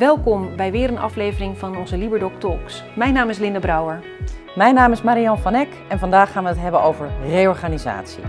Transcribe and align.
Welkom 0.00 0.56
bij 0.56 0.70
weer 0.70 0.88
een 0.88 0.98
aflevering 0.98 1.58
van 1.58 1.76
onze 1.76 1.96
Liberdoc 1.96 2.32
Talks. 2.38 2.84
Mijn 2.96 3.12
naam 3.12 3.28
is 3.28 3.38
Linde 3.38 3.58
Brouwer. 3.58 4.04
Mijn 4.56 4.74
naam 4.74 4.92
is 4.92 5.02
Marian 5.02 5.38
van 5.38 5.54
Eck 5.54 5.68
en 5.88 5.98
vandaag 5.98 6.32
gaan 6.32 6.42
we 6.42 6.48
het 6.48 6.58
hebben 6.58 6.82
over 6.82 7.10
reorganisatie. 7.22 8.22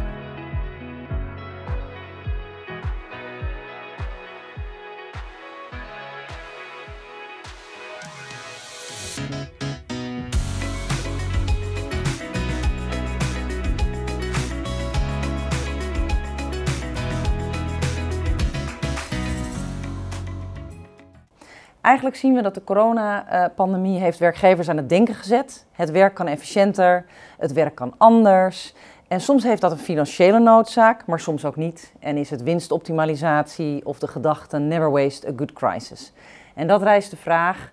Eigenlijk 21.92 22.20
zien 22.20 22.34
we 22.34 22.42
dat 22.42 22.54
de 22.54 22.64
coronapandemie 22.64 24.00
heeft 24.00 24.20
werkgevers 24.20 24.70
aan 24.70 24.78
het 24.78 24.90
denken 24.90 25.16
gezet. 25.16 25.66
Het 25.72 25.92
werk 25.92 26.14
kan 26.14 26.28
efficiënter, 26.28 27.06
het 27.38 27.54
werk 27.54 27.76
kan 27.76 27.94
anders. 27.98 28.74
En 29.08 29.22
soms 29.22 29.44
heeft 29.44 29.62
dat 29.62 29.72
een 29.72 29.78
financiële 29.78 30.40
noodzaak, 30.40 31.06
maar 31.06 31.20
soms 31.20 31.46
ook 31.46 31.56
niet. 31.56 31.94
En 32.00 32.18
is 32.18 32.30
het 32.30 32.44
winstoptimalisatie 32.44 33.86
of 33.86 34.00
de 34.00 34.08
gedachte 34.08 34.58
never 34.58 34.92
waste 34.92 35.28
a 35.28 35.32
good 35.36 35.54
crisis. 35.54 36.14
En 36.54 36.68
dat 36.68 36.82
rijst 36.82 37.10
de 37.10 37.18
vraag, 37.18 37.72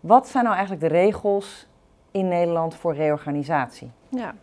wat 0.00 0.28
zijn 0.28 0.44
nou 0.44 0.56
eigenlijk 0.56 0.88
de 0.88 0.98
regels 0.98 1.66
in 2.10 2.28
Nederland 2.28 2.74
voor 2.74 2.94
reorganisatie? 2.94 3.90
Ja. 4.08 4.34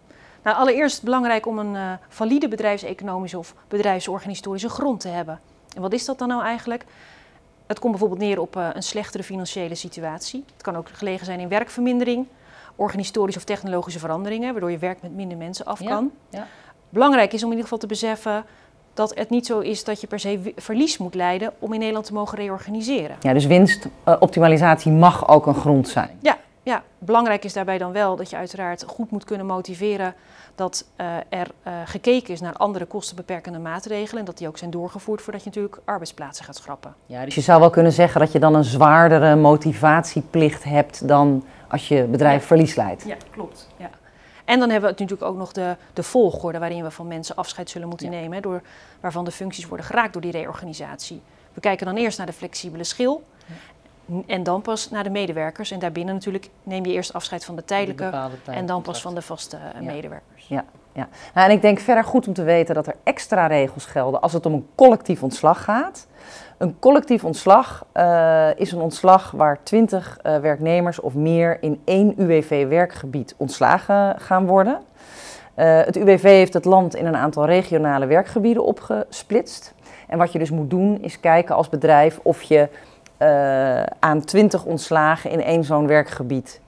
Nou, 0.43 0.57
allereerst 0.57 1.03
belangrijk 1.03 1.45
om 1.45 1.59
een 1.59 1.75
uh, 1.75 1.91
valide 2.07 2.47
bedrijfseconomische 2.47 3.37
of 3.37 3.55
bedrijfsorganisatorische 3.67 4.69
grond 4.69 4.99
te 4.99 5.07
hebben. 5.07 5.39
En 5.75 5.81
wat 5.81 5.93
is 5.93 6.05
dat 6.05 6.17
dan 6.17 6.27
nou 6.27 6.43
eigenlijk? 6.43 6.85
Het 7.69 7.79
komt 7.79 7.91
bijvoorbeeld 7.91 8.21
neer 8.21 8.39
op 8.39 8.55
uh, 8.55 8.67
een 8.73 8.83
slechtere 8.83 9.23
financiële 9.23 9.75
situatie. 9.75 10.43
Het 10.53 10.61
kan 10.61 10.75
ook 10.75 10.89
gelegen 10.91 11.25
zijn 11.25 11.39
in 11.39 11.47
werkvermindering, 11.47 12.25
organisatorische 12.75 13.39
of 13.39 13.45
technologische 13.45 13.99
veranderingen, 13.99 14.51
waardoor 14.51 14.71
je 14.71 14.77
werk 14.77 15.01
met 15.01 15.15
minder 15.15 15.37
mensen 15.37 15.65
af 15.65 15.83
kan. 15.83 16.11
Ja, 16.29 16.47
Belangrijk 16.89 17.33
is 17.33 17.43
om 17.43 17.51
in 17.51 17.57
ieder 17.57 17.63
geval 17.63 17.77
te 17.77 17.87
beseffen 17.87 18.45
dat 18.93 19.15
het 19.15 19.29
niet 19.29 19.45
zo 19.45 19.59
is 19.59 19.83
dat 19.83 20.01
je 20.01 20.07
per 20.07 20.19
se 20.19 20.53
verlies 20.55 20.97
moet 20.97 21.15
leiden 21.15 21.53
om 21.59 21.73
in 21.73 21.79
Nederland 21.79 22.05
te 22.05 22.13
mogen 22.13 22.37
reorganiseren. 22.37 23.15
Ja, 23.19 23.33
dus 23.33 23.45
winstoptimalisatie 23.45 24.91
mag 24.91 25.27
ook 25.27 25.45
een 25.45 25.55
grond 25.55 25.87
zijn. 25.87 26.17
Ja, 26.21 26.37
ja, 26.69 26.83
belangrijk 26.97 27.43
is 27.43 27.53
daarbij 27.53 27.77
dan 27.77 27.91
wel 27.91 28.15
dat 28.15 28.29
je 28.29 28.35
uiteraard 28.35 28.83
goed 28.87 29.11
moet 29.11 29.23
kunnen 29.23 29.45
motiveren 29.45 30.13
dat 30.55 30.85
uh, 30.97 31.15
er 31.29 31.47
uh, 31.67 31.73
gekeken 31.85 32.33
is 32.33 32.41
naar 32.41 32.53
andere 32.53 32.85
kostenbeperkende 32.85 33.59
maatregelen 33.59 34.19
en 34.19 34.25
dat 34.25 34.37
die 34.37 34.47
ook 34.47 34.57
zijn 34.57 34.71
doorgevoerd 34.71 35.21
voordat 35.21 35.43
je 35.43 35.49
natuurlijk 35.49 35.81
arbeidsplaatsen 35.85 36.45
gaat 36.45 36.55
schrappen. 36.55 36.95
Ja, 37.05 37.25
dus 37.25 37.35
je 37.35 37.41
zou 37.41 37.59
wel 37.59 37.69
kunnen 37.69 37.91
zeggen 37.91 38.19
dat 38.19 38.31
je 38.31 38.39
dan 38.39 38.55
een 38.55 38.63
zwaardere 38.63 39.35
motivatieplicht 39.35 40.63
hebt 40.63 41.07
dan 41.07 41.43
als 41.67 41.87
je 41.87 42.03
bedrijf 42.03 42.41
ja. 42.41 42.47
verlies 42.47 42.75
leidt. 42.75 43.03
Ja, 43.05 43.15
klopt. 43.31 43.67
Ja. 43.77 43.89
En 44.45 44.59
dan 44.59 44.69
hebben 44.69 44.89
we 44.89 44.95
natuurlijk 44.99 45.31
ook 45.31 45.37
nog 45.37 45.51
de, 45.51 45.75
de 45.93 46.03
volgorde 46.03 46.59
waarin 46.59 46.83
we 46.83 46.91
van 46.91 47.07
mensen 47.07 47.35
afscheid 47.35 47.69
zullen 47.69 47.87
moeten 47.87 48.11
ja. 48.11 48.19
nemen, 48.19 48.41
door, 48.41 48.61
waarvan 48.99 49.25
de 49.25 49.31
functies 49.31 49.67
worden 49.67 49.85
geraakt 49.85 50.13
door 50.13 50.21
die 50.21 50.31
reorganisatie. 50.31 51.21
We 51.53 51.61
kijken 51.61 51.85
dan 51.85 51.95
eerst 51.95 52.17
naar 52.17 52.27
de 52.27 52.33
flexibele 52.33 52.83
schil. 52.83 53.23
En 54.25 54.43
dan 54.43 54.61
pas 54.61 54.89
naar 54.89 55.03
de 55.03 55.09
medewerkers. 55.09 55.71
En 55.71 55.79
daarbinnen 55.79 56.13
natuurlijk 56.13 56.49
neem 56.63 56.85
je 56.85 56.93
eerst 56.93 57.13
afscheid 57.13 57.45
van 57.45 57.55
de 57.55 57.65
tijdelijke 57.65 58.29
en 58.45 58.65
dan 58.65 58.81
pas 58.81 59.01
van 59.01 59.15
de 59.15 59.21
vaste 59.21 59.57
ja. 59.73 59.81
medewerkers. 59.81 60.47
Ja, 60.47 60.65
ja. 60.93 61.07
Nou, 61.33 61.49
en 61.49 61.55
ik 61.55 61.61
denk 61.61 61.79
verder 61.79 62.03
goed 62.03 62.27
om 62.27 62.33
te 62.33 62.43
weten 62.43 62.75
dat 62.75 62.87
er 62.87 62.95
extra 63.03 63.47
regels 63.47 63.85
gelden 63.85 64.21
als 64.21 64.33
het 64.33 64.45
om 64.45 64.53
een 64.53 64.67
collectief 64.75 65.23
ontslag 65.23 65.63
gaat. 65.63 66.07
Een 66.57 66.79
collectief 66.79 67.23
ontslag 67.23 67.85
uh, 67.93 68.49
is 68.55 68.71
een 68.71 68.81
ontslag 68.81 69.31
waar 69.31 69.63
20 69.63 70.17
uh, 70.23 70.37
werknemers 70.37 70.99
of 70.99 71.13
meer 71.13 71.57
in 71.61 71.81
één 71.85 72.13
UWV-werkgebied 72.17 73.35
ontslagen 73.37 74.19
gaan 74.19 74.45
worden. 74.45 74.79
Uh, 75.55 75.77
het 75.81 75.95
UWV 75.95 76.23
heeft 76.23 76.53
het 76.53 76.65
land 76.65 76.95
in 76.95 77.05
een 77.05 77.15
aantal 77.15 77.45
regionale 77.45 78.05
werkgebieden 78.05 78.63
opgesplitst. 78.63 79.73
En 80.07 80.17
wat 80.17 80.31
je 80.31 80.39
dus 80.39 80.49
moet 80.49 80.69
doen 80.69 81.01
is 81.01 81.19
kijken 81.19 81.55
als 81.55 81.69
bedrijf 81.69 82.19
of 82.23 82.41
je 82.41 82.69
uh, 83.19 83.83
aan 83.83 84.21
20 84.25 84.65
ontslagen 84.65 85.29
in 85.31 85.43
één 85.43 85.63
zo'n 85.63 85.87
werkgebied 85.87 86.61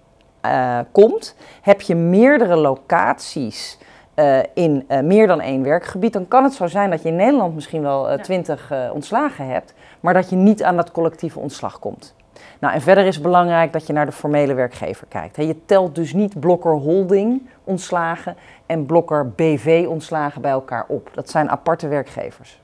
uh, 0.46 0.80
komt, 0.92 1.36
heb 1.62 1.82
je 1.82 1.96
meerdere 1.96 2.56
locaties 2.56 3.78
uh, 4.16 4.40
in 4.54 4.88
meer 5.04 5.28
dan 5.28 5.42
één 5.42 5.64
werkgebied, 5.64 6.14
dan 6.14 6.28
kan 6.28 6.44
het 6.44 6.54
zo 6.54 6.68
zijn 6.68 6.90
dat 6.90 7.02
je 7.02 7.10
in 7.10 7.16
Nederland 7.16 7.56
misschien 7.56 7.82
wel 7.82 8.18
20 8.18 8.70
ja. 8.70 8.92
ontslagen 8.92 9.48
hebt, 9.48 9.74
maar 10.00 10.14
dat 10.14 10.30
je 10.30 10.36
niet 10.36 10.64
aan 10.64 10.76
dat 10.76 10.92
collectieve 10.92 11.40
ontslag 11.40 11.80
komt. 11.80 12.16
Nou, 12.60 12.74
en 12.74 12.82
verder 12.82 13.06
is 13.06 13.16
het 13.16 13.24
belangrijk 13.24 13.74
dat 13.74 13.88
je 13.88 13.94
naar 13.94 14.06
de 14.06 14.12
formele 14.12 14.54
werkgever 14.54 15.08
kijkt. 15.08 15.36
He, 15.36 15.44
je 15.44 15.66
telt 15.66 15.96
dus 15.96 16.14
niet 16.14 16.40
blokker 16.40 16.72
holding 16.72 17.50
ontslagen 17.64 18.36
en 18.66 18.86
blokker 18.86 19.30
BV 19.30 19.86
ontslagen 19.90 20.42
bij 20.42 20.52
elkaar 20.52 20.86
op. 20.88 21.10
Dat 21.14 21.30
zijn 21.30 21.50
aparte 21.50 21.88
werkgevers. 21.88 22.61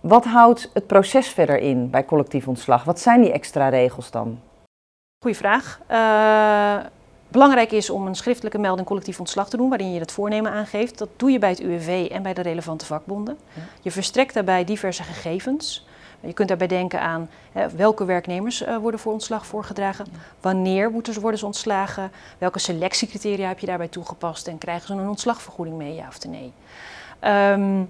Wat 0.00 0.24
houdt 0.24 0.70
het 0.72 0.86
proces 0.86 1.28
verder 1.28 1.58
in 1.58 1.90
bij 1.90 2.04
collectief 2.04 2.48
ontslag? 2.48 2.84
Wat 2.84 3.00
zijn 3.00 3.20
die 3.20 3.32
extra 3.32 3.68
regels 3.68 4.10
dan? 4.10 4.40
Goeie 5.18 5.36
vraag. 5.36 5.80
Uh, 5.90 6.86
belangrijk 7.28 7.72
is 7.72 7.90
om 7.90 8.06
een 8.06 8.14
schriftelijke 8.14 8.58
melding 8.58 8.86
collectief 8.86 9.18
ontslag 9.18 9.48
te 9.48 9.56
doen, 9.56 9.68
waarin 9.68 9.92
je 9.92 10.00
het 10.00 10.12
voornemen 10.12 10.52
aangeeft. 10.52 10.98
Dat 10.98 11.08
doe 11.16 11.30
je 11.30 11.38
bij 11.38 11.50
het 11.50 11.60
UWV 11.60 12.08
en 12.12 12.22
bij 12.22 12.34
de 12.34 12.42
relevante 12.42 12.86
vakbonden. 12.86 13.38
Je 13.80 13.90
verstrekt 13.90 14.34
daarbij 14.34 14.64
diverse 14.64 15.02
gegevens. 15.02 15.86
Je 16.20 16.32
kunt 16.32 16.48
daarbij 16.48 16.66
denken 16.66 17.00
aan 17.00 17.30
hè, 17.52 17.70
welke 17.70 18.04
werknemers 18.04 18.62
uh, 18.62 18.76
worden 18.76 19.00
voor 19.00 19.12
ontslag 19.12 19.46
voorgedragen, 19.46 20.06
wanneer 20.40 20.90
moeten 20.90 21.12
ze 21.12 21.20
worden 21.20 21.38
ze 21.40 21.46
ontslagen, 21.46 22.12
welke 22.38 22.58
selectiecriteria 22.58 23.48
heb 23.48 23.58
je 23.58 23.66
daarbij 23.66 23.88
toegepast 23.88 24.46
en 24.46 24.58
krijgen 24.58 24.86
ze 24.86 24.92
een 24.92 25.08
ontslagvergoeding 25.08 25.76
mee, 25.76 25.94
ja 25.94 26.08
of 26.08 26.18
nee. 26.28 26.52
Um, 27.52 27.88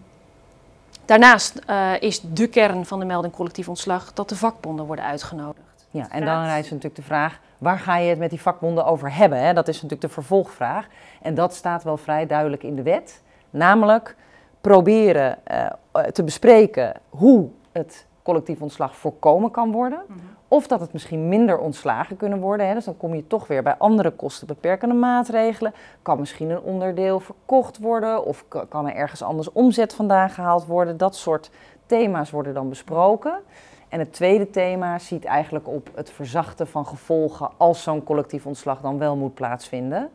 Daarnaast 1.10 1.60
uh, 1.70 1.92
is 2.00 2.20
de 2.20 2.46
kern 2.46 2.86
van 2.86 2.98
de 2.98 3.04
melding 3.04 3.32
collectief 3.32 3.68
ontslag 3.68 4.12
dat 4.12 4.28
de 4.28 4.36
vakbonden 4.36 4.86
worden 4.86 5.04
uitgenodigd. 5.04 5.86
Ja, 5.90 6.10
en 6.10 6.24
dan 6.24 6.44
rijst 6.44 6.70
natuurlijk 6.70 6.96
de 6.96 7.02
vraag, 7.02 7.40
waar 7.58 7.78
ga 7.78 7.96
je 7.96 8.08
het 8.08 8.18
met 8.18 8.30
die 8.30 8.40
vakbonden 8.40 8.84
over 8.84 9.14
hebben? 9.14 9.38
Hè? 9.38 9.52
Dat 9.52 9.68
is 9.68 9.74
natuurlijk 9.74 10.00
de 10.00 10.08
vervolgvraag. 10.08 10.86
En 11.22 11.34
dat 11.34 11.54
staat 11.54 11.82
wel 11.82 11.96
vrij 11.96 12.26
duidelijk 12.26 12.62
in 12.62 12.74
de 12.74 12.82
wet. 12.82 13.22
Namelijk 13.50 14.16
proberen 14.60 15.38
uh, 15.50 16.02
te 16.02 16.24
bespreken 16.24 16.94
hoe 17.08 17.48
het 17.72 18.06
collectief 18.30 18.62
ontslag 18.62 18.96
voorkomen 18.96 19.50
kan 19.50 19.72
worden. 19.72 20.02
Mm 20.06 20.16
-hmm. 20.16 20.28
Of 20.48 20.66
dat 20.66 20.80
het 20.80 20.92
misschien 20.92 21.28
minder 21.28 21.58
ontslagen 21.58 22.16
kunnen 22.16 22.40
worden. 22.40 22.66
Hè. 22.66 22.74
Dus 22.74 22.84
dan 22.84 22.96
kom 22.96 23.14
je 23.14 23.26
toch 23.26 23.46
weer 23.46 23.62
bij 23.62 23.74
andere 23.78 24.10
kostenbeperkende 24.10 24.94
maatregelen. 24.94 25.74
Kan 26.02 26.18
misschien 26.18 26.50
een 26.50 26.60
onderdeel 26.60 27.20
verkocht 27.20 27.78
worden. 27.78 28.24
Of 28.24 28.44
kan 28.68 28.88
er 28.88 28.94
ergens 28.94 29.22
anders 29.22 29.52
omzet 29.52 29.94
vandaan 29.94 30.30
gehaald 30.30 30.66
worden. 30.66 30.96
Dat 30.96 31.16
soort 31.16 31.50
thema's 31.86 32.30
worden 32.30 32.54
dan 32.54 32.68
besproken. 32.68 33.40
En 33.88 33.98
het 33.98 34.12
tweede 34.12 34.50
thema 34.50 34.98
ziet 34.98 35.24
eigenlijk 35.24 35.68
op 35.68 35.90
het 35.94 36.10
verzachten 36.10 36.66
van 36.66 36.86
gevolgen 36.86 37.50
als 37.56 37.82
zo'n 37.82 38.04
collectief 38.04 38.46
ontslag 38.46 38.80
dan 38.80 38.98
wel 38.98 39.16
moet 39.16 39.34
plaatsvinden. 39.34 40.08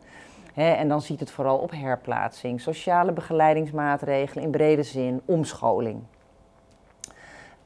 He, 0.54 0.70
en 0.70 0.88
dan 0.88 1.02
ziet 1.02 1.20
het 1.20 1.30
vooral 1.30 1.58
op 1.58 1.70
herplaatsing, 1.70 2.60
sociale 2.60 3.12
begeleidingsmaatregelen 3.12 4.44
in 4.44 4.50
brede 4.50 4.82
zin, 4.82 5.20
omscholing. 5.24 6.02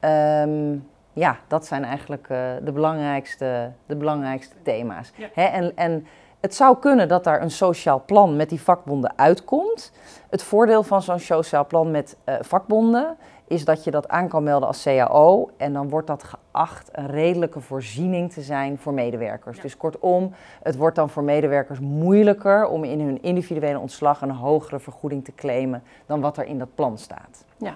Um, 0.05 0.89
ja, 1.13 1.37
dat 1.47 1.65
zijn 1.65 1.83
eigenlijk 1.83 2.27
uh, 2.29 2.37
de, 2.63 2.71
belangrijkste, 2.71 3.71
de 3.85 3.95
belangrijkste 3.95 4.55
thema's. 4.61 5.11
Ja. 5.15 5.27
Hè, 5.33 5.43
en, 5.43 5.75
en 5.75 6.05
het 6.39 6.55
zou 6.55 6.77
kunnen 6.77 7.07
dat 7.07 7.23
daar 7.23 7.41
een 7.41 7.51
sociaal 7.51 8.03
plan 8.05 8.35
met 8.35 8.49
die 8.49 8.61
vakbonden 8.61 9.13
uitkomt. 9.15 9.91
Het 10.29 10.43
voordeel 10.43 10.83
van 10.83 11.01
zo'n 11.01 11.19
sociaal 11.19 11.65
plan 11.65 11.91
met 11.91 12.17
uh, 12.25 12.35
vakbonden 12.41 13.17
is 13.47 13.65
dat 13.65 13.83
je 13.83 13.91
dat 13.91 14.07
aan 14.07 14.27
kan 14.27 14.43
melden 14.43 14.67
als 14.67 14.83
CAO. 14.83 15.49
En 15.57 15.73
dan 15.73 15.89
wordt 15.89 16.07
dat 16.07 16.23
geacht 16.23 16.89
een 16.91 17.07
redelijke 17.07 17.59
voorziening 17.59 18.33
te 18.33 18.41
zijn 18.41 18.77
voor 18.77 18.93
medewerkers. 18.93 19.55
Ja. 19.55 19.61
Dus 19.61 19.77
kortom, 19.77 20.33
het 20.63 20.75
wordt 20.75 20.95
dan 20.95 21.09
voor 21.09 21.23
medewerkers 21.23 21.79
moeilijker 21.79 22.67
om 22.67 22.83
in 22.83 23.01
hun 23.01 23.21
individuele 23.21 23.79
ontslag 23.79 24.21
een 24.21 24.31
hogere 24.31 24.79
vergoeding 24.79 25.25
te 25.25 25.35
claimen 25.35 25.83
dan 26.05 26.21
wat 26.21 26.37
er 26.37 26.45
in 26.45 26.59
dat 26.59 26.75
plan 26.75 26.97
staat. 26.97 27.45
Ja. 27.57 27.75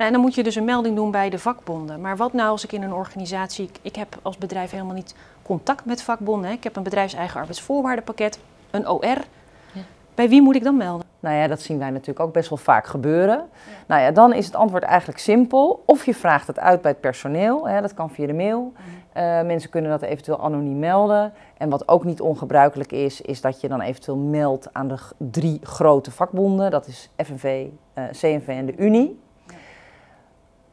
En 0.00 0.12
dan 0.12 0.20
moet 0.20 0.34
je 0.34 0.42
dus 0.42 0.54
een 0.54 0.64
melding 0.64 0.96
doen 0.96 1.10
bij 1.10 1.30
de 1.30 1.38
vakbonden. 1.38 2.00
Maar 2.00 2.16
wat 2.16 2.32
nou 2.32 2.50
als 2.50 2.64
ik 2.64 2.72
in 2.72 2.82
een 2.82 2.92
organisatie, 2.92 3.70
ik, 3.82 3.96
heb 3.96 4.18
als 4.22 4.38
bedrijf 4.38 4.70
helemaal 4.70 4.94
niet 4.94 5.14
contact 5.42 5.84
met 5.84 6.02
vakbonden. 6.02 6.48
Hè. 6.48 6.54
Ik 6.54 6.64
heb 6.64 6.76
een 6.76 6.82
bedrijfseigen 6.82 7.40
arbeidsvoorwaardenpakket, 7.40 8.38
een 8.70 8.88
OR. 8.88 9.02
Ja. 9.02 9.80
Bij 10.14 10.28
wie 10.28 10.42
moet 10.42 10.54
ik 10.54 10.64
dan 10.64 10.76
melden? 10.76 11.06
Nou 11.20 11.36
ja, 11.36 11.46
dat 11.46 11.60
zien 11.60 11.78
wij 11.78 11.90
natuurlijk 11.90 12.20
ook 12.20 12.32
best 12.32 12.48
wel 12.48 12.58
vaak 12.58 12.86
gebeuren. 12.86 13.36
Ja. 13.36 13.72
Nou 13.86 14.02
ja, 14.02 14.10
dan 14.10 14.32
is 14.32 14.46
het 14.46 14.54
antwoord 14.54 14.82
eigenlijk 14.82 15.18
simpel. 15.18 15.82
Of 15.86 16.04
je 16.04 16.14
vraagt 16.14 16.46
het 16.46 16.58
uit 16.58 16.82
bij 16.82 16.90
het 16.90 17.00
personeel, 17.00 17.68
hè, 17.68 17.80
dat 17.80 17.94
kan 17.94 18.10
via 18.10 18.26
de 18.26 18.32
mail. 18.32 18.72
Uh, 19.16 19.22
mensen 19.42 19.70
kunnen 19.70 19.90
dat 19.90 20.02
eventueel 20.02 20.42
anoniem 20.42 20.78
melden. 20.78 21.32
En 21.56 21.68
wat 21.68 21.88
ook 21.88 22.04
niet 22.04 22.20
ongebruikelijk 22.20 22.92
is, 22.92 23.20
is 23.20 23.40
dat 23.40 23.60
je 23.60 23.68
dan 23.68 23.80
eventueel 23.80 24.16
meldt 24.16 24.68
aan 24.72 24.88
de 24.88 24.98
drie 25.16 25.60
grote 25.62 26.10
vakbonden. 26.10 26.70
Dat 26.70 26.86
is 26.86 27.10
FNV, 27.16 27.66
uh, 27.94 28.04
CNV 28.10 28.46
en 28.46 28.66
de 28.66 28.76
Unie. 28.76 29.18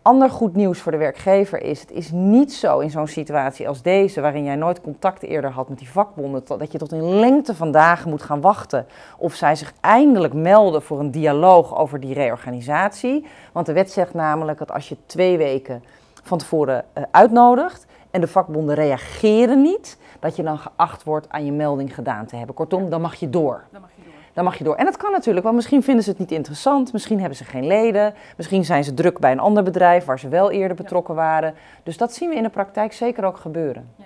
Ander 0.08 0.30
goed 0.30 0.56
nieuws 0.56 0.80
voor 0.80 0.92
de 0.92 0.98
werkgever 0.98 1.62
is, 1.62 1.80
het 1.82 1.92
is 1.92 2.12
niet 2.12 2.54
zo 2.54 2.80
in 2.80 2.90
zo'n 2.90 3.08
situatie 3.08 3.68
als 3.68 3.82
deze, 3.82 4.22
waarin 4.22 4.44
jij 4.44 4.56
nooit 4.56 4.82
contact 4.82 5.24
eerder 5.24 5.52
had 5.52 5.70
met 5.70 5.78
die 5.78 5.90
vakbonden, 5.90 6.44
dat 6.46 6.72
je 6.72 6.78
tot 6.78 6.92
in 6.92 7.20
lengte 7.20 7.56
van 7.56 7.72
dagen 7.72 8.10
moet 8.10 8.22
gaan 8.22 8.42
wachten 8.42 8.88
of 9.18 9.34
zij 9.34 9.56
zich 9.56 9.74
eindelijk 9.82 10.34
melden 10.34 10.82
voor 10.82 11.00
een 11.00 11.12
dialoog 11.12 11.78
over 11.78 12.00
die 12.00 12.14
reorganisatie. 12.14 13.26
Want 13.52 13.66
de 13.66 13.74
wet 13.74 13.92
zegt 13.92 14.14
namelijk 14.14 14.58
dat 14.58 14.72
als 14.72 14.90
je 14.90 14.98
twee 15.06 15.38
weken 15.38 15.84
van 16.24 16.38
tevoren 16.38 16.86
uh, 16.98 17.04
uitnodigt 17.12 17.86
en 18.12 18.22
de 18.22 18.28
vakbonden 18.28 18.76
reageren 18.76 19.62
niet, 19.62 19.98
dat 20.20 20.36
je 20.36 20.44
dan 20.44 20.58
geacht 20.58 21.04
wordt 21.04 21.30
aan 21.30 21.46
je 21.46 21.52
melding 21.52 21.96
gedaan 21.96 22.26
te 22.26 22.36
hebben. 22.36 22.56
Kortom, 22.56 22.90
dan 22.90 23.02
mag 23.02 23.16
je 23.16 23.30
door. 23.30 23.64
Dan 23.72 23.82
mag 23.82 23.90
je 23.90 23.96
door. 23.96 23.97
Dan 24.38 24.46
mag 24.46 24.58
je 24.58 24.64
door. 24.64 24.76
En 24.76 24.86
dat 24.86 24.98
kan 24.98 25.12
natuurlijk, 25.12 25.46
want 25.46 25.56
misschien 25.56 25.84
vinden 25.84 26.04
ze 26.04 26.10
het 26.10 26.20
niet 26.20 26.32
interessant, 26.32 26.94
misschien 26.94 27.20
hebben 27.20 27.38
ze 27.38 27.44
geen 27.44 27.68
leden, 27.68 28.14
misschien 28.36 28.66
zijn 28.66 28.84
ze 28.84 28.94
druk 28.94 29.20
bij 29.20 29.32
een 29.32 29.40
ander 29.40 29.64
bedrijf 29.64 30.06
waar 30.06 30.20
ze 30.20 30.28
wel 30.28 30.52
eerder 30.52 30.78
betrokken 30.78 31.16
waren. 31.16 31.56
Dus 31.84 31.98
dat 31.98 32.14
zien 32.14 32.30
we 32.30 32.36
in 32.36 32.44
de 32.44 32.50
praktijk 32.50 32.94
zeker 32.94 33.26
ook 33.26 33.38
gebeuren. 33.38 33.90
Ja. 33.96 34.04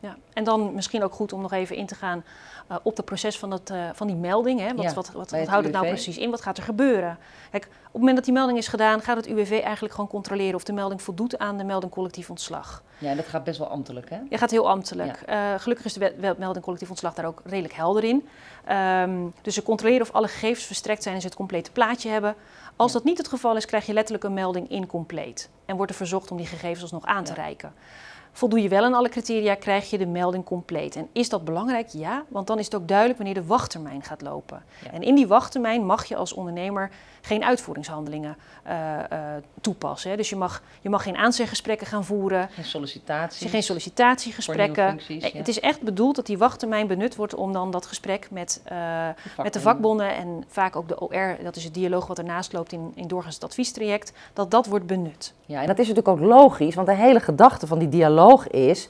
Ja. 0.00 0.16
En 0.32 0.44
dan 0.44 0.74
misschien 0.74 1.02
ook 1.04 1.12
goed 1.12 1.32
om 1.32 1.40
nog 1.40 1.52
even 1.52 1.76
in 1.76 1.86
te 1.86 1.94
gaan 1.94 2.24
uh, 2.70 2.76
op 2.82 2.96
het 2.96 3.04
proces 3.04 3.38
van, 3.38 3.50
het, 3.50 3.70
uh, 3.70 3.88
van 3.92 4.06
die 4.06 4.16
melding. 4.16 4.60
Hè? 4.60 4.74
Wat, 4.74 4.94
wat, 4.94 5.10
wat, 5.12 5.30
wat 5.30 5.46
houdt 5.46 5.64
het 5.64 5.74
nou 5.74 5.86
precies 5.86 6.18
in? 6.18 6.30
Wat 6.30 6.42
gaat 6.42 6.56
er 6.56 6.62
gebeuren? 6.62 7.18
Kijk, 7.50 7.64
op 7.64 7.70
het 7.82 7.92
moment 7.92 8.16
dat 8.16 8.24
die 8.24 8.34
melding 8.34 8.58
is 8.58 8.68
gedaan, 8.68 9.00
gaat 9.00 9.16
het 9.16 9.26
UWV 9.26 9.60
eigenlijk 9.62 9.94
gewoon 9.94 10.10
controleren 10.10 10.54
of 10.54 10.64
de 10.64 10.72
melding 10.72 11.02
voldoet 11.02 11.38
aan 11.38 11.58
de 11.58 11.64
melding 11.64 11.92
collectief 11.92 12.30
ontslag. 12.30 12.82
Ja, 12.98 13.14
dat 13.14 13.26
gaat 13.26 13.44
best 13.44 13.58
wel 13.58 13.68
ambtelijk, 13.68 14.10
hè? 14.10 14.18
Ja, 14.28 14.36
gaat 14.36 14.50
heel 14.50 14.68
ambtelijk. 14.68 15.22
Ja. 15.26 15.54
Uh, 15.54 15.60
gelukkig 15.60 15.86
is 15.86 15.92
de 15.92 16.34
melding 16.38 16.64
collectief 16.64 16.88
ontslag 16.88 17.14
daar 17.14 17.26
ook 17.26 17.42
redelijk 17.44 17.74
helder 17.74 18.04
in. 18.04 18.28
Um, 18.70 19.34
dus 19.42 19.54
ze 19.54 19.62
controleren 19.62 20.02
of 20.02 20.12
alle 20.12 20.28
gegevens 20.28 20.64
verstrekt 20.64 21.02
zijn 21.02 21.14
en 21.14 21.20
ze 21.20 21.26
het 21.26 21.36
complete 21.36 21.72
plaatje 21.72 22.10
hebben. 22.10 22.34
Als 22.76 22.92
ja. 22.92 22.98
dat 22.98 23.06
niet 23.06 23.18
het 23.18 23.28
geval 23.28 23.56
is, 23.56 23.64
krijg 23.64 23.86
je 23.86 23.92
letterlijk 23.92 24.24
een 24.24 24.34
melding 24.34 24.70
incompleet. 24.70 25.48
En 25.64 25.76
wordt 25.76 25.90
er 25.90 25.96
verzocht 25.96 26.30
om 26.30 26.36
die 26.36 26.46
gegevens 26.46 26.82
alsnog 26.82 27.04
aan 27.04 27.24
te 27.24 27.34
reiken. 27.34 27.72
Voldoe 28.38 28.62
je 28.62 28.68
wel 28.68 28.84
aan 28.84 28.94
alle 28.94 29.08
criteria, 29.08 29.54
krijg 29.54 29.90
je 29.90 29.98
de 29.98 30.06
melding 30.06 30.44
compleet. 30.44 30.96
En 30.96 31.08
is 31.12 31.28
dat 31.28 31.44
belangrijk? 31.44 31.88
Ja, 31.88 32.24
want 32.28 32.46
dan 32.46 32.58
is 32.58 32.64
het 32.64 32.74
ook 32.74 32.88
duidelijk 32.88 33.18
wanneer 33.18 33.36
de 33.36 33.46
wachttermijn 33.46 34.02
gaat 34.02 34.22
lopen. 34.22 34.62
Ja. 34.84 34.90
En 34.90 35.02
in 35.02 35.14
die 35.14 35.26
wachttermijn 35.26 35.86
mag 35.86 36.04
je 36.04 36.16
als 36.16 36.32
ondernemer 36.32 36.90
geen 37.20 37.44
uitvoeringshandelingen 37.44 38.36
uh, 38.66 38.72
uh, 39.12 39.18
toepassen. 39.60 40.10
Hè. 40.10 40.16
Dus 40.16 40.30
je 40.30 40.36
mag, 40.36 40.62
je 40.80 40.88
mag 40.88 41.02
geen 41.02 41.16
aanzeggesprekken 41.16 41.86
gaan 41.86 42.04
voeren. 42.04 42.48
Geen 42.50 42.64
sollicitaties. 42.64 43.50
Geen 43.50 43.62
sollicitatiegesprekken. 43.62 44.88
Functies, 44.88 45.26
ja. 45.26 45.38
Het 45.38 45.48
is 45.48 45.60
echt 45.60 45.82
bedoeld 45.82 46.16
dat 46.16 46.26
die 46.26 46.38
wachttermijn 46.38 46.86
benut 46.86 47.16
wordt 47.16 47.34
om 47.34 47.52
dan 47.52 47.70
dat 47.70 47.86
gesprek 47.86 48.28
met, 48.30 48.60
uh, 48.64 48.70
de 49.36 49.42
met 49.42 49.52
de 49.52 49.60
vakbonden 49.60 50.14
en 50.14 50.44
vaak 50.48 50.76
ook 50.76 50.88
de 50.88 51.00
OR, 51.00 51.36
dat 51.42 51.56
is 51.56 51.64
het 51.64 51.74
dialoog 51.74 52.06
wat 52.06 52.18
ernaast 52.18 52.52
loopt 52.52 52.72
in, 52.72 52.92
in 52.94 53.08
doorgaans 53.08 53.34
het 53.34 53.44
adviestraject, 53.44 54.12
dat 54.32 54.50
dat 54.50 54.66
wordt 54.66 54.86
benut. 54.86 55.34
Ja, 55.46 55.60
en 55.60 55.66
dat 55.66 55.78
is 55.78 55.88
natuurlijk 55.88 56.08
ook 56.08 56.28
logisch, 56.28 56.74
want 56.74 56.86
de 56.86 56.94
hele 56.94 57.20
gedachte 57.20 57.66
van 57.66 57.78
die 57.78 57.88
dialoog 57.88 58.27
is 58.46 58.88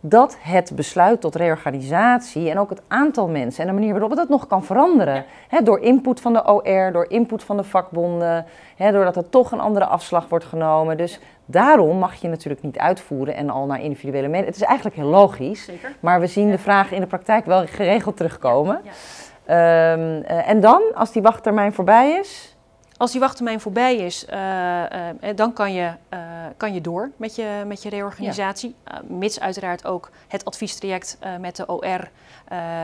dat 0.00 0.36
het 0.40 0.72
besluit 0.74 1.20
tot 1.20 1.34
reorganisatie 1.34 2.50
en 2.50 2.58
ook 2.58 2.70
het 2.70 2.82
aantal 2.88 3.28
mensen 3.28 3.60
en 3.60 3.68
de 3.68 3.74
manier 3.74 3.92
waarop 3.92 4.16
dat 4.16 4.28
nog 4.28 4.46
kan 4.46 4.64
veranderen. 4.64 5.24
Ja. 5.50 5.60
door 5.60 5.80
input 5.80 6.20
van 6.20 6.32
de 6.32 6.46
OR, 6.46 6.92
door 6.92 7.06
input 7.08 7.44
van 7.44 7.56
de 7.56 7.64
vakbonden, 7.64 8.46
he, 8.76 8.92
doordat 8.92 9.16
er 9.16 9.28
toch 9.28 9.52
een 9.52 9.60
andere 9.60 9.84
afslag 9.84 10.28
wordt 10.28 10.44
genomen. 10.44 10.96
Dus 10.96 11.20
daarom 11.44 11.98
mag 11.98 12.14
je 12.14 12.28
natuurlijk 12.28 12.62
niet 12.62 12.78
uitvoeren 12.78 13.34
en 13.34 13.50
al 13.50 13.66
naar 13.66 13.80
individuele 13.80 14.26
meningen. 14.26 14.46
Het 14.46 14.56
is 14.56 14.62
eigenlijk 14.62 14.96
heel 14.96 15.08
logisch, 15.08 15.64
Zeker. 15.64 15.92
maar 16.00 16.20
we 16.20 16.26
zien 16.26 16.46
ja. 16.46 16.52
de 16.52 16.58
vragen 16.58 16.94
in 16.94 17.00
de 17.02 17.08
praktijk 17.08 17.46
wel 17.46 17.66
geregeld 17.66 18.16
terugkomen. 18.16 18.76
Um, 18.76 19.52
uh, 19.52 20.48
en 20.48 20.60
dan, 20.60 20.82
als 20.94 21.12
die 21.12 21.22
wachttermijn 21.22 21.72
voorbij 21.72 22.10
is, 22.10 22.55
als 22.98 23.10
die 23.12 23.20
wachttermijn 23.20 23.60
voorbij 23.60 23.96
is, 23.96 24.26
uh, 24.30 24.36
uh, 24.36 25.30
dan 25.34 25.52
kan 25.52 25.72
je, 25.72 25.92
uh, 26.14 26.20
kan 26.56 26.74
je 26.74 26.80
door 26.80 27.10
met 27.16 27.34
je, 27.34 27.62
met 27.66 27.82
je 27.82 27.88
reorganisatie. 27.88 28.74
Ja. 28.84 29.02
mits 29.08 29.40
uiteraard 29.40 29.86
ook 29.86 30.10
het 30.28 30.44
adviestraject 30.44 31.18
met 31.40 31.56
de 31.56 31.66
OR 31.66 32.10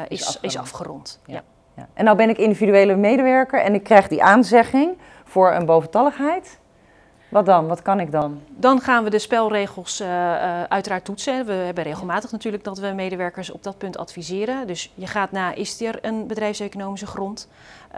is, 0.09 0.21
is, 0.21 0.27
afgerond. 0.27 0.45
Is 0.45 0.57
afgerond. 0.57 1.21
Ja. 1.27 1.35
Ja. 1.35 1.43
ja. 1.77 1.89
En 1.95 2.05
nou 2.05 2.17
ben 2.17 2.29
ik 2.29 2.39
individuele 2.39 2.97
medewerker 2.97 3.61
en 3.61 3.75
ik 3.75 3.83
krijg 3.83 4.09
die 4.09 4.23
aanzegging 4.23 4.99
voor 5.25 5.53
een 5.53 5.67
boventalligheid. 5.67 6.61
Wat 7.33 7.47
dan? 7.47 7.67
Wat 7.67 7.83
kan 7.83 8.01
ik 8.01 8.13
dan? 8.13 8.41
Dan 8.49 8.81
gaan 8.81 9.05
we 9.05 9.11
de 9.11 9.19
spelregels 9.19 10.01
uh, 10.01 10.09
uh, 10.09 10.63
uiteraard 10.63 11.05
toetsen. 11.05 11.47
We 11.47 11.53
hebben 11.53 11.85
regelmatig 11.85 12.31
natuurlijk 12.33 12.65
dat 12.65 12.79
we 12.79 12.87
medewerkers 12.87 13.51
op 13.51 13.63
dat 13.63 13.79
punt 13.79 13.97
adviseren. 13.97 14.67
Dus 14.67 14.93
je 14.95 15.07
gaat 15.07 15.31
na, 15.33 15.55
is 15.55 15.81
er 15.81 15.99
een 16.03 16.27
bedrijfseconomische 16.27 17.07
grond? 17.07 17.49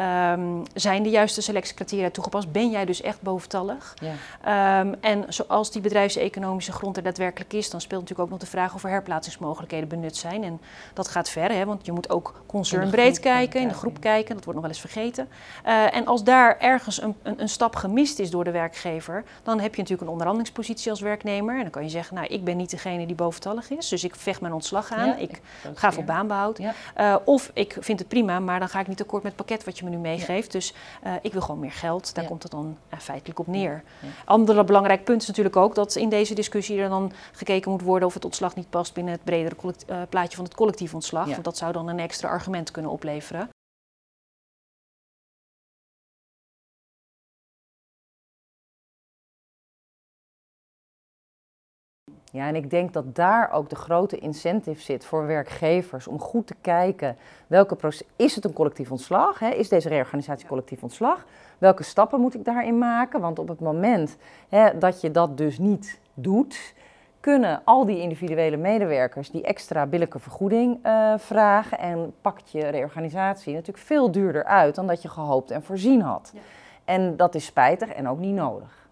Um, 0.01 0.63
zijn 0.75 1.03
de 1.03 1.09
juiste 1.09 1.43
selectiecriteria 1.43 2.11
toegepast? 2.11 2.53
Ben 2.53 2.71
jij 2.71 2.85
dus 2.85 3.01
echt 3.01 3.23
boventallig? 3.23 3.95
Ja. 4.01 4.81
Um, 4.81 4.95
en 5.01 5.25
zoals 5.29 5.71
die 5.71 5.83
bedrijfseconomische 5.83 6.73
grond 6.73 6.97
er 6.97 7.03
daadwerkelijk 7.03 7.53
is, 7.53 7.71
dan 7.71 7.81
speelt 7.81 8.01
natuurlijk 8.01 8.29
ook 8.29 8.35
nog 8.39 8.45
de 8.45 8.57
vraag 8.57 8.75
of 8.75 8.85
er 8.85 8.91
herplaatsingsmogelijkheden 8.91 9.89
benut 9.89 10.17
zijn. 10.17 10.45
En 10.45 10.61
dat 10.95 11.09
gaat 11.09 11.29
ver, 11.29 11.53
hè, 11.53 11.65
want 11.65 11.87
je 11.87 11.93
moet 11.93 12.11
ook 12.11 12.43
concernbreed 12.47 13.21
kijken, 13.21 13.61
in 13.61 13.69
de 13.69 13.75
groep 13.75 14.01
kijken. 14.01 14.35
Dat 14.35 14.45
wordt 14.45 14.61
nog 14.61 14.69
wel 14.69 14.77
eens 14.77 14.93
vergeten. 14.93 15.29
Uh, 15.67 15.97
en 15.97 16.07
als 16.07 16.25
daar 16.25 16.59
ergens 16.59 17.03
een, 17.03 17.15
een, 17.23 17.41
een, 17.41 17.49
stap 17.49 17.77
gemist 17.77 18.19
is 18.19 18.31
door 18.31 18.45
de 18.45 18.51
werkgever, 18.51 19.24
dan 19.43 19.61
heb 19.61 19.75
je 19.75 19.81
natuurlijk 19.81 20.03
een 20.03 20.13
onderhandelingspositie 20.13 20.91
als 20.91 21.01
werknemer. 21.01 21.57
En 21.57 21.63
dan 21.63 21.71
kan 21.71 21.83
je 21.83 21.89
zeggen, 21.89 22.17
nou, 22.17 22.27
ik 22.27 22.45
ben 22.45 22.57
niet 22.57 22.71
degene 22.71 23.07
die 23.07 23.15
boventallig 23.15 23.71
is, 23.71 23.89
dus 23.89 24.05
ik 24.05 24.15
vecht 24.15 24.41
mijn 24.41 24.53
ontslag 24.53 24.93
aan. 24.93 25.09
Ja, 25.09 25.17
ik, 25.17 25.31
ik 25.31 25.41
ga 25.75 25.93
voor 25.93 26.05
baanbehoud. 26.05 26.59
Ja. 26.59 26.75
Uh, 27.01 27.17
of 27.25 27.51
ik 27.55 27.77
vind 27.81 27.99
het 27.99 28.09
prima, 28.09 28.41
maar 28.41 28.59
dan 28.59 28.69
ga 28.69 28.81
ik 28.81 28.89
niet 28.89 29.01
akkoord 29.01 29.23
met 29.23 29.33
het 29.33 29.47
pakket 29.47 29.65
wat 29.65 29.79
je 29.79 29.85
me 29.85 29.91
nu 29.91 29.97
meegeeft. 29.97 30.53
Ja. 30.53 30.59
Dus 30.59 30.75
uh, 31.05 31.13
ik 31.23 31.33
wil 31.33 31.43
gewoon 31.43 31.61
meer 31.61 31.73
geld. 31.73 32.15
Daar 32.15 32.25
komt 32.25 32.43
het 32.43 32.53
dan 32.53 32.77
uh, 32.93 32.99
feitelijk 32.99 33.39
op 33.39 33.47
neer. 33.47 33.83
Ander 34.25 34.65
belangrijk 34.65 35.05
punt 35.05 35.23
is 35.23 35.29
natuurlijk 35.29 35.57
ook 35.57 35.75
dat 35.75 35.95
in 35.95 36.09
deze 36.09 36.35
discussie 36.35 36.81
er 36.81 36.89
dan 36.89 37.13
gekeken 37.33 37.71
moet 37.71 37.83
worden 37.83 38.09
of 38.09 38.15
het 38.15 38.25
ontslag 38.25 38.55
niet 38.55 38.71
past 38.71 38.95
binnen 38.95 39.13
het 39.13 39.25
bredere 39.25 39.57
plaatje 40.09 40.37
van 40.37 40.45
het 40.45 40.55
collectief 40.55 40.95
ontslag. 40.95 41.27
Want 41.27 41.45
dat 41.45 41.57
zou 41.57 41.73
dan 41.73 41.89
een 41.89 41.99
extra 41.99 42.29
argument 42.29 42.71
kunnen 42.71 42.91
opleveren. 42.91 43.49
Ja, 52.35 52.47
en 52.47 52.57
ik 52.57 52.71
denk 52.71 52.93
dat 52.93 53.15
daar 53.15 53.51
ook 53.53 53.69
de 53.69 53.77
grote 53.77 54.19
incentive 54.19 54.81
zit 54.81 55.05
voor 55.05 55.27
werkgevers 55.27 56.07
om 56.07 56.19
goed 56.21 56.47
te 56.47 56.55
kijken 56.61 57.17
welke 57.47 57.77
proces 57.77 58.07
is 58.17 58.35
het 58.35 58.45
een 58.45 58.53
collectief 58.53 58.91
ontslag? 58.91 59.39
Hè? 59.39 59.49
Is 59.49 59.69
deze 59.69 59.89
reorganisatie 59.89 60.47
collectief 60.47 60.83
ontslag? 60.83 61.27
Welke 61.59 61.83
stappen 61.83 62.21
moet 62.21 62.35
ik 62.35 62.45
daarin 62.45 62.79
maken? 62.79 63.21
Want 63.21 63.39
op 63.39 63.49
het 63.49 63.61
moment 63.61 64.17
hè, 64.49 64.79
dat 64.79 65.01
je 65.01 65.11
dat 65.11 65.37
dus 65.37 65.59
niet 65.59 66.01
doet, 66.15 66.75
kunnen 67.21 67.61
al 67.65 67.85
die 67.85 68.01
individuele 68.01 68.57
medewerkers 68.57 69.31
die 69.31 69.43
extra 69.43 69.87
billijke 69.87 70.19
vergoeding 70.19 70.87
uh, 70.87 71.15
vragen 71.17 71.79
en 71.79 72.15
pakt 72.21 72.51
je 72.51 72.67
reorganisatie 72.69 73.55
natuurlijk 73.55 73.85
veel 73.85 74.11
duurder 74.11 74.45
uit 74.45 74.75
dan 74.75 74.87
dat 74.87 75.03
je 75.03 75.09
gehoopt 75.09 75.51
en 75.51 75.63
voorzien 75.63 76.01
had. 76.01 76.31
Ja. 76.35 76.41
En 76.85 77.17
dat 77.17 77.35
is 77.35 77.45
spijtig 77.45 77.89
en 77.89 78.09
ook 78.09 78.19
niet 78.19 78.35
nodig. 78.35 78.84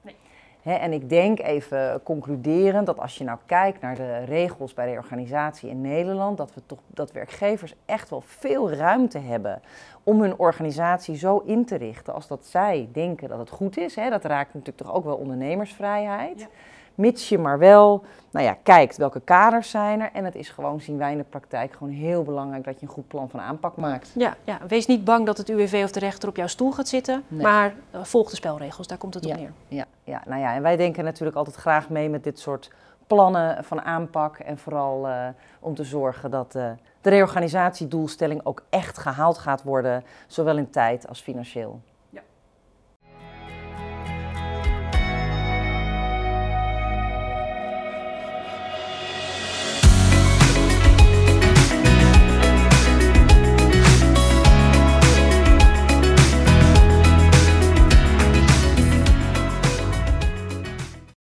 En 0.62 0.92
ik 0.92 1.08
denk 1.08 1.40
even 1.40 2.02
concluderend 2.02 2.86
dat 2.86 2.98
als 2.98 3.18
je 3.18 3.24
nou 3.24 3.38
kijkt 3.46 3.80
naar 3.80 3.94
de 3.94 4.18
regels 4.18 4.74
bij 4.74 4.86
reorganisatie 4.86 5.70
in 5.70 5.80
Nederland, 5.80 6.36
dat, 6.36 6.54
we 6.54 6.60
toch, 6.66 6.78
dat 6.86 7.12
werkgevers 7.12 7.74
echt 7.86 8.10
wel 8.10 8.22
veel 8.26 8.72
ruimte 8.72 9.18
hebben 9.18 9.62
om 10.02 10.20
hun 10.20 10.38
organisatie 10.38 11.16
zo 11.16 11.42
in 11.46 11.64
te 11.64 11.76
richten 11.76 12.14
als 12.14 12.26
dat 12.26 12.46
zij 12.46 12.88
denken 12.92 13.28
dat 13.28 13.38
het 13.38 13.50
goed 13.50 13.76
is. 13.76 13.94
Dat 13.94 14.24
raakt 14.24 14.54
natuurlijk 14.54 14.84
toch 14.84 14.94
ook 14.94 15.04
wel 15.04 15.16
ondernemersvrijheid. 15.16 16.48
Mits 16.94 17.28
je 17.28 17.38
maar 17.38 17.58
wel 17.58 18.04
nou 18.32 18.46
ja, 18.46 18.56
kijkt 18.62 18.96
welke 18.96 19.20
kaders 19.20 19.70
zijn 19.70 20.00
er. 20.00 20.10
En 20.12 20.24
het 20.24 20.34
is 20.34 20.50
gewoon, 20.50 20.80
zien 20.80 20.98
wij 20.98 21.12
in 21.12 21.18
de 21.18 21.24
praktijk, 21.24 21.72
gewoon 21.72 21.92
heel 21.92 22.22
belangrijk 22.22 22.64
dat 22.64 22.80
je 22.80 22.86
een 22.86 22.92
goed 22.92 23.08
plan 23.08 23.30
van 23.30 23.40
aanpak 23.40 23.76
maakt. 23.76 24.10
Ja, 24.14 24.36
ja. 24.44 24.58
wees 24.68 24.86
niet 24.86 25.04
bang 25.04 25.26
dat 25.26 25.38
het 25.38 25.48
UWV 25.48 25.80
of 25.84 25.92
de 25.92 25.98
rechter 25.98 26.28
op 26.28 26.36
jouw 26.36 26.46
stoel 26.46 26.72
gaat 26.72 26.88
zitten. 26.88 27.22
Nee. 27.28 27.42
Maar 27.42 27.74
uh, 27.94 28.04
volg 28.04 28.30
de 28.30 28.36
spelregels, 28.36 28.86
daar 28.86 28.98
komt 28.98 29.14
het 29.14 29.24
ja, 29.24 29.34
op 29.34 29.40
neer. 29.40 29.52
Ja, 29.68 29.84
ja, 30.04 30.22
nou 30.26 30.40
ja, 30.40 30.54
en 30.54 30.62
wij 30.62 30.76
denken 30.76 31.04
natuurlijk 31.04 31.36
altijd 31.36 31.56
graag 31.56 31.88
mee 31.88 32.08
met 32.08 32.24
dit 32.24 32.38
soort 32.38 32.70
plannen 33.06 33.64
van 33.64 33.82
aanpak. 33.82 34.38
En 34.38 34.58
vooral 34.58 35.08
uh, 35.08 35.26
om 35.60 35.74
te 35.74 35.84
zorgen 35.84 36.30
dat 36.30 36.54
uh, 36.54 36.70
de 37.00 37.10
reorganisatiedoelstelling 37.10 38.40
ook 38.44 38.62
echt 38.70 38.98
gehaald 38.98 39.38
gaat 39.38 39.62
worden. 39.62 40.04
Zowel 40.26 40.56
in 40.56 40.70
tijd 40.70 41.08
als 41.08 41.20
financieel. 41.20 41.80